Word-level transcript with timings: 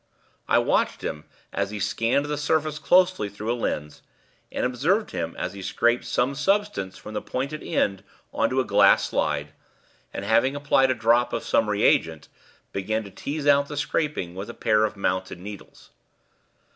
I 0.47 0.57
watched 0.57 1.03
him, 1.03 1.25
as 1.53 1.69
he 1.69 1.79
scanned 1.79 2.25
the 2.25 2.35
surface 2.35 2.79
closely 2.79 3.29
through 3.29 3.51
a 3.51 3.53
lens, 3.53 4.01
and 4.51 4.65
observed 4.65 5.11
him 5.11 5.35
as 5.37 5.53
he 5.53 5.61
scraped 5.61 6.05
some 6.05 6.33
substance 6.33 6.97
from 6.97 7.13
the 7.13 7.21
pointed 7.21 7.61
end 7.61 8.03
on 8.33 8.49
to 8.49 8.59
a 8.59 8.65
glass 8.65 9.05
slide, 9.05 9.53
and, 10.11 10.25
having 10.25 10.55
applied 10.55 10.89
a 10.89 10.95
drop 10.95 11.33
of 11.33 11.43
some 11.43 11.69
reagent, 11.69 12.29
began 12.71 13.03
to 13.03 13.11
tease 13.11 13.45
out 13.45 13.67
the 13.67 13.77
scraping 13.77 14.33
with 14.33 14.49
a 14.49 14.55
pair 14.55 14.85
of 14.85 14.97
mounted 14.97 15.37
needles. 15.37 15.91